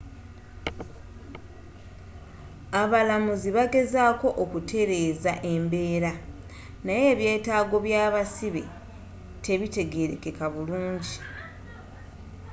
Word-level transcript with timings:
abalamuza 2.81 3.47
bagezezaako 3.57 4.27
okutereza 4.43 5.33
embeera 5.53 6.11
naye 6.85 7.03
ebyetaago 7.13 7.75
byabasibe 7.85 8.63
tebitegerekeka 9.45 10.45
burungi 10.53 11.17